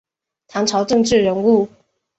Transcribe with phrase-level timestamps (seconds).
[0.47, 1.69] 唐朝政治人物。